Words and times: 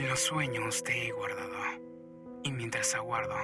los 0.00 0.20
sueños 0.20 0.82
te 0.82 1.06
he 1.06 1.12
guardado, 1.12 1.58
y 2.44 2.52
mientras 2.52 2.94
aguardo, 2.94 3.36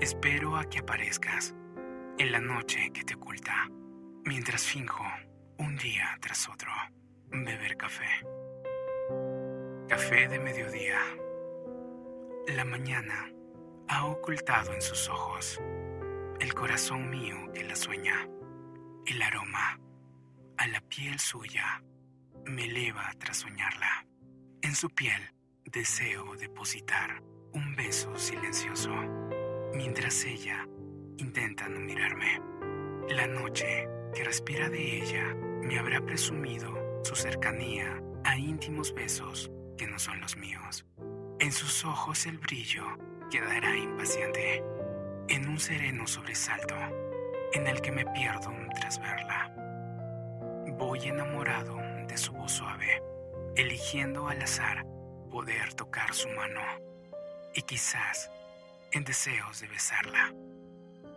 espero 0.00 0.56
a 0.56 0.64
que 0.64 0.78
aparezcas 0.78 1.54
en 2.18 2.32
la 2.32 2.40
noche 2.40 2.90
que 2.92 3.04
te 3.04 3.14
oculta, 3.14 3.68
mientras 4.24 4.62
finjo 4.62 5.04
un 5.58 5.76
día 5.76 6.16
tras 6.20 6.48
otro 6.48 6.70
beber 7.30 7.76
café. 7.76 8.08
Café 9.88 10.28
de 10.28 10.38
mediodía. 10.38 10.98
La 12.48 12.64
mañana 12.64 13.30
ha 13.88 14.06
ocultado 14.06 14.72
en 14.72 14.80
sus 14.80 15.08
ojos 15.08 15.60
el 16.40 16.54
corazón 16.54 17.10
mío 17.10 17.52
que 17.52 17.64
la 17.64 17.76
sueña. 17.76 18.28
El 19.06 19.20
aroma 19.22 19.78
a 20.56 20.66
la 20.68 20.80
piel 20.80 21.18
suya 21.18 21.82
me 22.46 22.64
eleva 22.64 23.12
tras 23.18 23.38
soñarla. 23.38 24.06
En 24.62 24.74
su 24.74 24.88
piel 24.88 25.34
deseo 25.74 26.36
depositar 26.36 27.20
un 27.52 27.74
beso 27.74 28.16
silencioso 28.16 28.90
mientras 29.74 30.24
ella 30.24 30.68
intenta 31.16 31.68
no 31.68 31.80
mirarme. 31.80 32.40
La 33.08 33.26
noche 33.26 33.88
que 34.14 34.22
respira 34.22 34.68
de 34.68 35.02
ella 35.02 35.34
me 35.34 35.78
habrá 35.80 36.00
presumido 36.00 37.02
su 37.02 37.16
cercanía 37.16 38.00
a 38.22 38.38
íntimos 38.38 38.94
besos 38.94 39.50
que 39.76 39.88
no 39.88 39.98
son 39.98 40.20
los 40.20 40.36
míos. 40.36 40.86
En 41.40 41.50
sus 41.50 41.84
ojos 41.84 42.24
el 42.26 42.38
brillo 42.38 42.84
quedará 43.28 43.76
impaciente, 43.76 44.62
en 45.26 45.48
un 45.48 45.58
sereno 45.58 46.06
sobresalto 46.06 46.76
en 47.52 47.66
el 47.66 47.80
que 47.80 47.90
me 47.90 48.06
pierdo 48.06 48.52
tras 48.76 49.00
verla. 49.00 49.52
Voy 50.78 51.00
enamorado 51.00 51.76
de 52.06 52.16
su 52.16 52.32
voz 52.32 52.52
suave, 52.52 53.02
eligiendo 53.56 54.28
al 54.28 54.40
azar 54.40 54.93
poder 55.34 55.74
tocar 55.74 56.14
su 56.14 56.28
mano 56.28 56.60
y 57.56 57.62
quizás 57.62 58.30
en 58.92 59.02
deseos 59.02 59.60
de 59.60 59.66
besarla. 59.66 60.32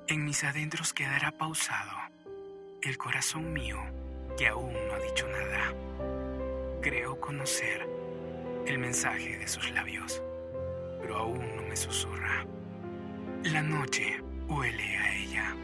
En 0.08 0.26
mis 0.26 0.44
adentros 0.44 0.92
quedará 0.92 1.30
pausado 1.30 1.96
el 2.82 2.98
corazón 2.98 3.54
mío 3.54 3.78
que 4.36 4.48
aún 4.48 4.74
no 4.74 4.96
ha 4.96 5.00
dicho 5.00 5.28
nada. 5.28 5.72
Creo 6.82 7.20
conocer 7.20 7.88
el 8.66 8.80
mensaje 8.80 9.38
de 9.38 9.48
sus 9.48 9.70
labios, 9.70 10.24
pero 11.00 11.18
aún 11.18 11.56
no 11.56 11.62
me 11.62 11.78
susurra. 11.78 12.44
La 13.44 13.62
noche 13.62 14.20
huele 14.48 14.98
a 14.98 15.16
ella 15.16 15.56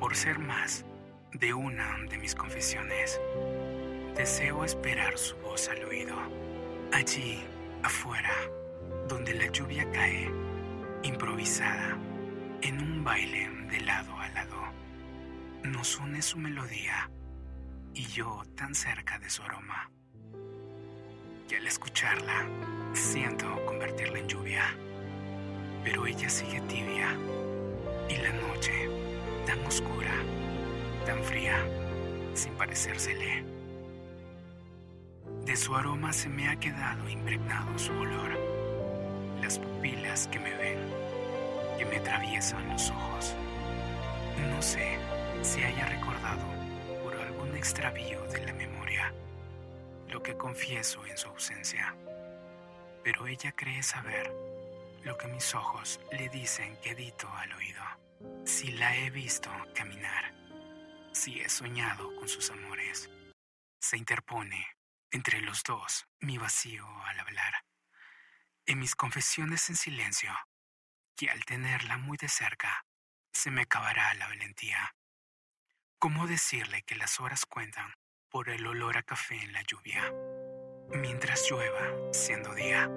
por 0.00 0.16
ser 0.16 0.38
más 0.38 0.86
de 1.34 1.52
una 1.52 1.98
de 2.08 2.16
mis 2.16 2.34
confesiones. 2.34 3.20
Deseo 4.16 4.64
esperar 4.64 5.18
su 5.18 5.36
voz 5.36 5.68
al 5.68 5.84
oído, 5.84 6.16
allí 6.90 7.44
afuera, 7.82 8.32
donde 9.08 9.34
la 9.34 9.46
lluvia 9.46 9.90
cae, 9.90 10.30
improvisada, 11.02 11.96
en 12.62 12.80
un 12.80 13.04
baile 13.04 13.48
de 13.70 13.80
lado 13.80 14.16
a 14.18 14.28
lado. 14.30 14.62
Nos 15.64 15.98
une 15.98 16.22
su 16.22 16.38
melodía 16.38 17.10
y 17.94 18.04
yo 18.06 18.42
tan 18.56 18.74
cerca 18.74 19.18
de 19.18 19.30
su 19.30 19.42
aroma, 19.42 19.90
que 21.48 21.56
al 21.56 21.66
escucharla 21.66 22.48
siento 22.92 23.64
convertirla 23.66 24.18
en 24.18 24.28
lluvia, 24.28 24.64
pero 25.84 26.06
ella 26.06 26.28
sigue 26.28 26.60
tibia 26.62 27.08
y 28.08 28.16
la 28.16 28.32
noche 28.32 28.88
tan 29.46 29.64
oscura, 29.66 30.12
tan 31.06 31.22
fría, 31.22 31.56
sin 32.34 32.52
parecérsele. 32.54 33.51
De 35.52 35.58
su 35.58 35.76
aroma 35.76 36.14
se 36.14 36.30
me 36.30 36.48
ha 36.48 36.56
quedado 36.56 37.06
impregnado 37.10 37.78
su 37.78 37.92
olor, 37.92 38.40
las 39.42 39.58
pupilas 39.58 40.26
que 40.28 40.40
me 40.40 40.54
ven, 40.54 40.78
que 41.76 41.84
me 41.84 41.98
atraviesan 41.98 42.70
los 42.70 42.88
ojos. 42.88 43.34
No 44.48 44.62
sé 44.62 44.96
si 45.42 45.62
haya 45.62 45.84
recordado 45.88 46.46
por 47.04 47.14
algún 47.16 47.54
extravío 47.54 48.22
de 48.28 48.46
la 48.46 48.54
memoria 48.54 49.12
lo 50.08 50.22
que 50.22 50.38
confieso 50.38 51.04
en 51.04 51.18
su 51.18 51.28
ausencia, 51.28 51.94
pero 53.04 53.26
ella 53.26 53.52
cree 53.52 53.82
saber 53.82 54.32
lo 55.04 55.18
que 55.18 55.28
mis 55.28 55.54
ojos 55.54 56.00
le 56.12 56.30
dicen 56.30 56.78
quedito 56.78 57.28
al 57.28 57.52
oído. 57.52 57.82
Si 58.46 58.70
la 58.72 58.96
he 58.96 59.10
visto 59.10 59.50
caminar, 59.74 60.32
si 61.12 61.40
he 61.40 61.50
soñado 61.50 62.16
con 62.16 62.26
sus 62.26 62.50
amores, 62.50 63.10
se 63.80 63.98
interpone 63.98 64.64
entre 65.12 65.40
los 65.40 65.62
dos 65.62 66.06
mi 66.20 66.38
vacío 66.38 66.86
al 67.04 67.20
hablar. 67.20 67.64
En 68.66 68.78
mis 68.78 68.94
confesiones 68.94 69.68
en 69.70 69.76
silencio, 69.76 70.32
que 71.16 71.30
al 71.30 71.44
tenerla 71.44 71.98
muy 71.98 72.16
de 72.16 72.28
cerca, 72.28 72.84
se 73.32 73.50
me 73.50 73.62
acabará 73.62 74.12
la 74.14 74.28
valentía. 74.28 74.94
¿Cómo 75.98 76.26
decirle 76.26 76.82
que 76.82 76.96
las 76.96 77.20
horas 77.20 77.46
cuentan 77.46 77.94
por 78.28 78.48
el 78.48 78.66
olor 78.66 78.96
a 78.96 79.02
café 79.02 79.36
en 79.36 79.52
la 79.52 79.62
lluvia? 79.62 80.12
Mientras 80.94 81.48
llueva, 81.48 82.12
siendo 82.12 82.54
día, 82.54 82.88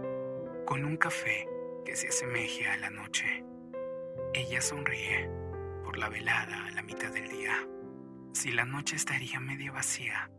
con 0.66 0.84
un 0.84 0.98
café 0.98 1.48
que 1.86 1.96
se 1.96 2.08
asemeje 2.08 2.68
a 2.68 2.78
la 2.78 2.90
noche. 2.90 3.44
Ella 4.34 4.62
sonríe 4.62 5.30
por 5.84 5.98
la 5.98 6.10
velada 6.10 6.66
a 6.66 6.72
la 6.72 6.82
mitad 6.82 7.12
del 7.12 7.30
día. 7.30 7.56
Si 8.34 8.52
la 8.52 8.66
noche 8.66 8.96
estaría 8.96 9.40
medio 9.40 9.74
vacía, 9.74 10.30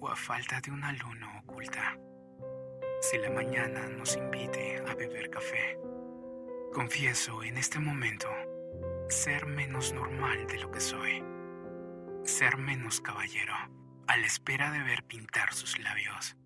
o 0.00 0.08
a 0.08 0.16
falta 0.16 0.60
de 0.60 0.70
una 0.70 0.92
luna 0.92 1.40
oculta. 1.40 1.96
Si 3.00 3.18
la 3.18 3.30
mañana 3.30 3.86
nos 3.88 4.16
invite 4.16 4.82
a 4.86 4.94
beber 4.94 5.30
café, 5.30 5.78
confieso 6.72 7.42
en 7.42 7.56
este 7.56 7.78
momento 7.78 8.28
ser 9.08 9.46
menos 9.46 9.92
normal 9.92 10.46
de 10.46 10.58
lo 10.58 10.70
que 10.70 10.80
soy, 10.80 11.24
ser 12.24 12.56
menos 12.56 13.00
caballero, 13.00 13.54
a 14.06 14.16
la 14.16 14.26
espera 14.26 14.70
de 14.70 14.82
ver 14.82 15.04
pintar 15.04 15.54
sus 15.54 15.78
labios. 15.78 16.36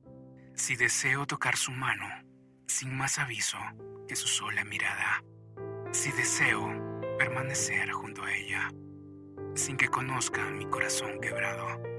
Si 0.54 0.76
deseo 0.76 1.26
tocar 1.26 1.56
su 1.56 1.72
mano, 1.72 2.06
sin 2.66 2.96
más 2.96 3.18
aviso 3.18 3.58
que 4.06 4.16
su 4.16 4.28
sola 4.28 4.64
mirada, 4.64 5.24
si 5.90 6.12
deseo 6.12 6.68
permanecer 7.18 7.90
junto 7.92 8.24
a 8.24 8.32
ella, 8.32 8.68
sin 9.54 9.76
que 9.76 9.88
conozca 9.88 10.44
mi 10.50 10.66
corazón 10.66 11.20
quebrado 11.20 11.91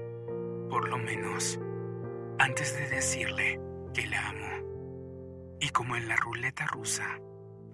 por 0.68 0.88
lo 0.88 0.98
menos, 0.98 1.58
antes 2.38 2.76
de 2.76 2.88
decirle 2.88 3.60
que 3.92 4.06
la 4.06 4.28
amo. 4.28 5.56
Y 5.60 5.68
como 5.70 5.96
en 5.96 6.08
la 6.08 6.16
ruleta 6.16 6.66
rusa, 6.66 7.18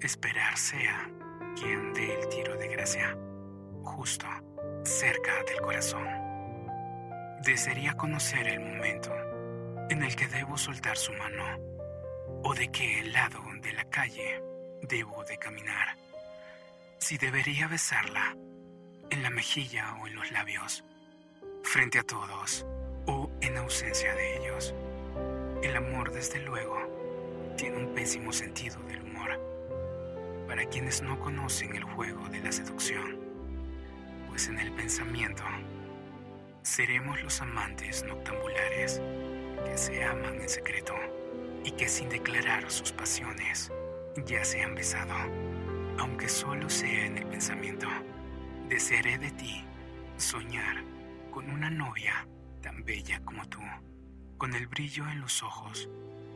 esperar 0.01 0.57
sea 0.57 1.11
quien 1.59 1.93
dé 1.93 2.21
el 2.21 2.29
tiro 2.29 2.57
de 2.57 2.69
gracia, 2.69 3.17
justo 3.83 4.27
cerca 4.85 5.33
del 5.45 5.61
corazón. 5.61 6.07
Desearía 7.45 7.95
conocer 7.95 8.47
el 8.47 8.61
momento 8.61 9.13
en 9.89 10.03
el 10.03 10.15
que 10.15 10.29
debo 10.29 10.57
soltar 10.57 10.97
su 10.97 11.13
mano 11.13 11.45
o 12.45 12.55
de 12.55 12.69
qué 12.69 13.03
lado 13.05 13.41
de 13.63 13.73
la 13.73 13.85
calle 13.85 14.43
debo 14.83 15.25
de 15.25 15.39
caminar. 15.39 15.97
Si 16.99 17.19
debería 17.19 17.67
besarla 17.67 18.37
en 19.11 19.23
la 19.23 19.31
mejilla 19.31 19.97
o 20.01 20.07
en 20.07 20.15
los 20.15 20.31
labios, 20.31 20.85
frente 21.71 22.01
a 22.01 22.03
todos 22.03 22.67
o 23.07 23.31
en 23.41 23.57
ausencia 23.57 24.13
de 24.17 24.39
ellos. 24.39 24.75
El 25.63 25.77
amor, 25.77 26.11
desde 26.11 26.41
luego, 26.41 26.77
tiene 27.57 27.77
un 27.77 27.95
pésimo 27.95 28.33
sentido 28.33 28.77
del 28.89 29.01
humor 29.05 29.41
para 30.49 30.65
quienes 30.65 31.01
no 31.01 31.21
conocen 31.21 31.77
el 31.77 31.85
juego 31.85 32.29
de 32.29 32.41
la 32.41 32.51
seducción, 32.51 33.21
pues 34.29 34.49
en 34.49 34.59
el 34.59 34.73
pensamiento 34.73 35.45
seremos 36.63 37.23
los 37.23 37.41
amantes 37.41 38.03
noctambulares 38.03 39.01
que 39.65 39.79
se 39.79 40.03
aman 40.03 40.41
en 40.41 40.49
secreto 40.49 40.95
y 41.63 41.71
que 41.71 41.89
sin 41.89 42.09
declarar 42.09 42.69
sus 42.69 42.91
pasiones 42.91 43.71
ya 44.27 44.45
se 44.45 44.61
han 44.61 44.75
besado, 44.75 45.15
aunque 45.99 46.29
solo 46.29 46.69
sea 46.69 47.07
en 47.07 47.19
el 47.19 47.27
pensamiento. 47.27 47.87
Desearé 48.69 49.19
de 49.19 49.31
ti 49.31 49.65
soñar 50.17 50.83
con 51.31 51.51
una 51.51 51.71
novia 51.71 52.27
tan 52.63 52.85
bella 52.85 53.21
como 53.25 53.49
tú, 53.49 53.61
con 54.37 54.55
el 54.55 54.67
brillo 54.67 55.09
en 55.09 55.21
los 55.21 55.43
ojos, 55.43 55.89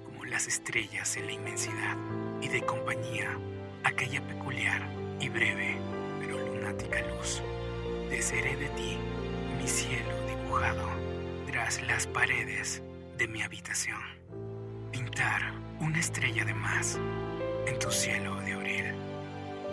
como 0.04 0.24
las 0.24 0.46
estrellas 0.46 1.16
en 1.16 1.26
la 1.26 1.32
inmensidad, 1.32 1.96
y 2.40 2.48
de 2.48 2.62
compañía 2.64 3.38
aquella 3.82 4.26
peculiar 4.26 4.82
y 5.20 5.28
breve, 5.28 5.78
pero 6.20 6.38
lunática 6.46 7.00
luz. 7.08 7.42
Desearé 8.08 8.56
de 8.56 8.68
ti 8.70 8.98
mi 9.58 9.66
cielo 9.66 10.10
dibujado 10.26 10.88
tras 11.46 11.82
las 11.82 12.06
paredes 12.06 12.82
de 13.18 13.28
mi 13.28 13.42
habitación. 13.42 14.00
Pintar 14.92 15.52
una 15.80 15.98
estrella 15.98 16.44
de 16.44 16.54
más 16.54 16.98
en 17.66 17.78
tu 17.78 17.90
cielo 17.90 18.36
de 18.42 18.52
abril, 18.52 18.84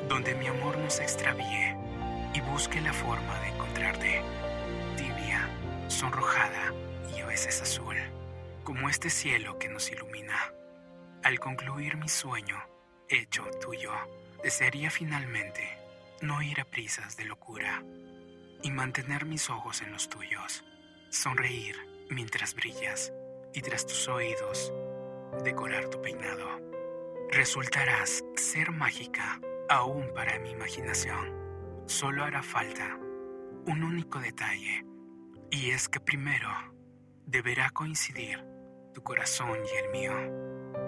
donde 0.10 0.36
mi 0.36 0.48
amor 0.48 0.78
no 0.78 0.90
se 0.90 1.04
extravíe 1.04 1.76
y 2.34 2.42
busque 2.42 2.82
la 2.82 2.94
forma 2.94 3.40
de 3.40 3.50
encontrarte 3.50 4.22
sonrojada 6.02 6.74
y 7.16 7.20
a 7.20 7.28
veces 7.28 7.62
azul, 7.62 7.96
como 8.64 8.90
este 8.90 9.12
cielo 9.12 9.60
que 9.60 9.70
nos 9.70 9.92
ilumina. 9.92 10.52
Al 11.24 11.40
concluir 11.40 11.96
mi 11.96 12.10
sueño, 12.10 12.58
hecho 13.08 13.44
tuyo, 13.62 13.92
desearía 14.42 14.90
finalmente 14.90 15.78
no 16.24 16.42
ir 16.42 16.60
a 16.60 16.66
prisas 16.66 17.18
de 17.18 17.26
locura 17.26 17.84
y 18.64 18.72
mantener 18.72 19.28
mis 19.28 19.52
ojos 19.52 19.84
en 19.84 19.92
los 19.92 20.10
tuyos, 20.10 20.64
sonreír 21.12 21.78
mientras 22.10 22.56
brillas 22.56 23.14
y 23.54 23.62
tras 23.62 23.86
tus 23.86 24.08
oídos 24.08 24.74
decorar 25.44 25.88
tu 25.92 26.02
peinado. 26.02 26.50
Resultarás 27.30 28.24
ser 28.36 28.72
mágica 28.72 29.40
aún 29.70 30.12
para 30.16 30.40
mi 30.40 30.50
imaginación. 30.50 31.84
Solo 31.86 32.24
hará 32.24 32.42
falta 32.42 32.98
un 33.68 33.84
único 33.84 34.20
detalle, 34.20 34.84
y 35.52 35.72
es 35.72 35.90
que 35.90 36.00
primero 36.00 36.50
deberá 37.26 37.70
coincidir 37.70 38.44
tu 38.94 39.04
corazón 39.04 39.60
y 39.66 39.78
el 39.78 39.92
mío 39.92 40.14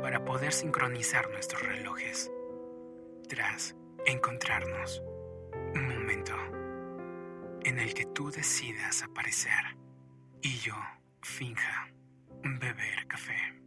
para 0.01 0.23
poder 0.23 0.53
sincronizar 0.53 1.29
nuestros 1.29 1.61
relojes. 1.61 2.31
Tras 3.27 3.75
encontrarnos, 4.05 5.03
un 5.75 5.87
momento 5.87 6.33
en 7.63 7.79
el 7.79 7.93
que 7.93 8.05
tú 8.05 8.31
decidas 8.31 9.03
aparecer 9.03 9.77
y 10.41 10.57
yo 10.57 10.75
finja 11.21 11.89
beber 12.43 13.07
café. 13.07 13.62